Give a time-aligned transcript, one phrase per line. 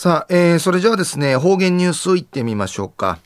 [0.00, 3.18] さあ、えー、それじゃあですね、方言ニュースいってみましょうか。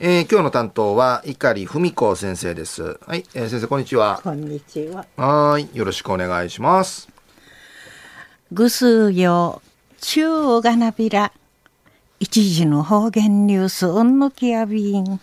[0.00, 2.98] えー、今日の担当は碇文子先生です。
[3.06, 4.20] はい、えー、先生こんにちは。
[4.20, 5.06] こんにちは。
[5.16, 7.08] はい、よろしくお願いします。
[8.50, 9.62] ぐすよ、
[10.00, 11.30] 中がなびら。
[12.18, 15.20] 一時の方言ニュースうんぬきやびん。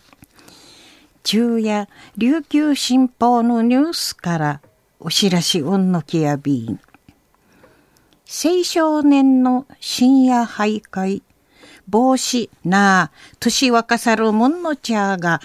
[1.24, 4.62] 中夜琉球新報のニュースから
[5.02, 6.80] お知らしうんぬきやびん。
[8.32, 11.24] 青少年の深夜徘徊、
[11.88, 15.42] 帽子なあ、年若さるもんの茶が、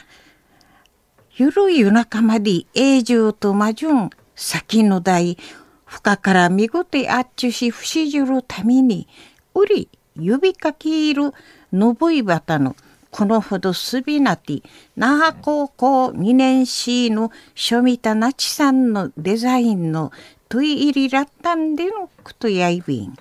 [1.35, 5.39] ゆるゆなかまで永住とまじゅん、先の代、
[5.87, 9.09] 深から見ごてあっちゅし不死じるために、
[9.55, 11.33] うり指かきいる
[11.73, 12.77] のぶいばたの、
[13.11, 14.63] このほどすびなて、
[14.95, 20.13] 那覇高校2年 C の書見たなちさんのデザインの
[20.49, 23.17] トイ入りラッタンでのくとやいびん。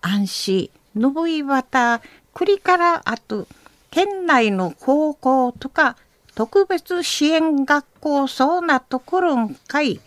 [0.00, 2.00] 安心、のぶいばた、
[2.34, 3.46] 栗からあと、
[3.90, 5.96] 県内の高校とか
[6.34, 10.00] 特別支援学校そうなところんかい、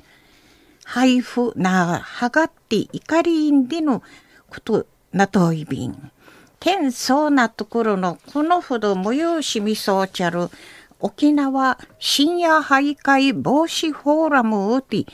[0.83, 4.01] 配布なはがって怒りんでの
[4.49, 6.11] ことなといびん。
[6.59, 10.49] 県そうなところのこのほど催しみそうちゃる
[10.99, 15.05] 沖縄深夜徘徊防止フォーラムをて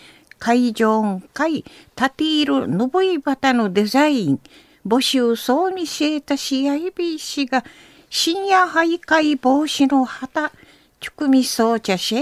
[0.42, 1.64] 会場会
[1.95, 4.39] 立ているぬぶいばたのデザイン
[4.88, 7.64] 募集そう見せたしやいびしが
[8.09, 10.52] 深夜徘徊防止の旗
[11.00, 12.16] ちくみそうちゃし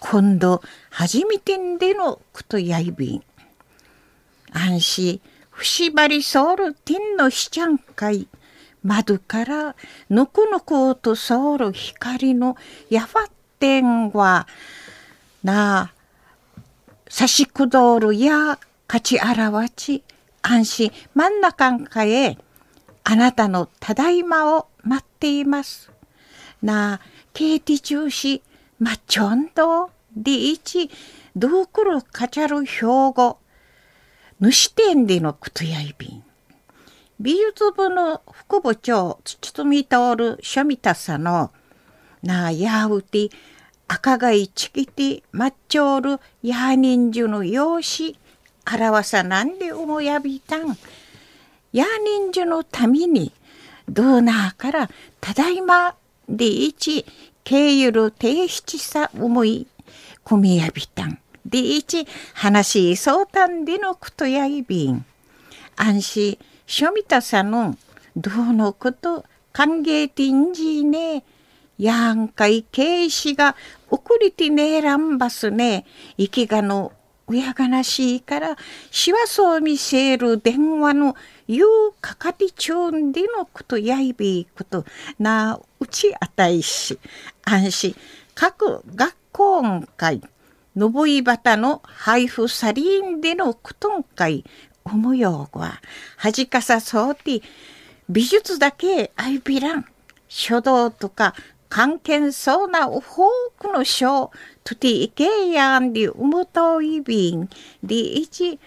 [0.00, 3.22] 今度初めてんでのことやいびん。
[4.50, 8.26] 安心ふしばりソウル天のしちゃんかい
[8.82, 9.76] 窓から
[10.10, 12.56] ぬくぬくとソウル光の
[12.90, 14.48] やファッテンは
[15.44, 16.03] なあ
[17.16, 20.02] 差しくどるや勝ちあらわち
[20.42, 22.36] 安心真ん中んかへ
[23.04, 25.92] あなたのただいまを待っています。
[26.60, 27.00] なあ、
[27.32, 28.42] ケーティ中止、
[28.80, 30.90] まっちょんど、でいち、
[31.36, 33.38] どうくるかちゃる標語、
[34.40, 36.24] 主店でのくとやいびん。
[37.20, 41.52] 美術部の副部長、包み通る書みたさの、
[42.24, 43.30] なあ、やうて、
[43.86, 48.18] 赤貝チキティマッチョールヤーニンジュの用紙
[48.66, 50.76] 表さなんで思やびたん。
[51.72, 53.32] ヤーニンジュのために
[53.88, 54.90] ドーナーから
[55.20, 55.94] ただいま
[56.28, 57.04] でいち
[57.44, 59.66] 経由る提出さ思い
[60.24, 61.18] 込みやびたん。
[61.44, 65.04] でいち話そうたんでのことやいびん。
[65.76, 66.38] 安心。
[66.66, 67.76] しょみたさの
[68.16, 71.24] どうのこと歓迎てんじね
[71.78, 73.56] やんかいけいしが
[73.90, 75.86] 送りてねえらんばすね。
[76.16, 76.92] 生きがの
[77.26, 78.56] うやがなしいから、
[78.90, 81.68] しわそうみせる電話のゆう
[82.00, 84.84] かかりちゅんでのことやいびこと、
[85.18, 86.98] なうちあたいし、
[87.44, 87.96] 安心、
[88.34, 90.20] 各学校んかい、
[90.76, 94.44] のぼいばたの配布さりんでのことんかい、
[94.84, 95.80] おもようは、
[96.16, 97.40] はじかさそうて、
[98.08, 99.86] 美術だけあいびらん。
[100.28, 101.34] 書道とか
[101.74, 103.00] 関係そうな多
[103.58, 104.30] くの書、
[104.62, 107.48] とていけやんでうむといびん、
[107.82, 108.60] でいち、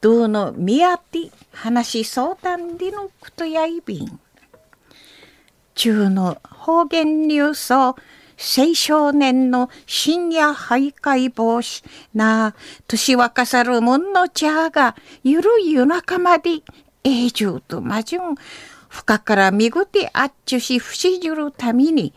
[0.00, 4.18] どのみあて話し相談でのことやいびん。
[5.74, 7.76] 中の方言ニュースを
[8.38, 11.84] 青少年の深夜徘徊防止
[12.14, 12.54] な
[12.88, 16.62] 年若さるもんの茶がゆる夜中まで
[17.04, 18.34] 永住とまじゅん
[18.90, 22.12] 深からみぐてあっちゅし不しじるために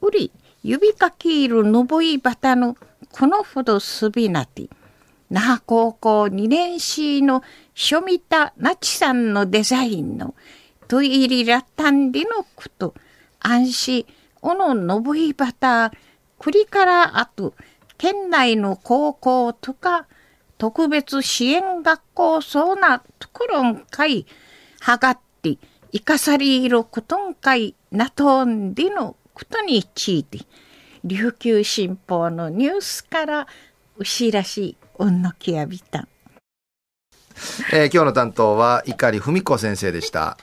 [0.00, 0.32] うり
[0.64, 2.76] 指かきいるのぼいばたの
[3.12, 4.68] このほどすびなて
[5.30, 7.42] 那覇高校2年 C の
[7.72, 10.34] 書見たなちさんのデザインの
[10.88, 12.94] といりらたんりのこと
[13.38, 14.06] 安心
[14.42, 15.92] おののぼいばた
[16.38, 17.54] くりからあと
[17.96, 20.06] 県内の高校とか
[20.58, 24.26] 特別支援学校そうなところんかい
[24.80, 25.58] はがって
[25.90, 30.40] いかさり色ことんかいなとんでのことについて
[31.04, 33.46] 琉球新報のニュースから
[33.96, 36.08] 牛らしいうんのきやびた
[37.72, 40.36] えー、今日の担当は碇文子先生でした。